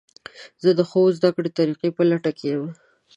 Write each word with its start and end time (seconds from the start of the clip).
زه 0.63 0.69
د 0.79 0.81
ښو 0.89 1.01
زده 1.17 1.29
کړې 1.35 1.49
طریقو 1.57 1.95
په 1.97 2.03
لټه 2.11 2.31
کې 2.37 2.47
یم. 2.53 2.63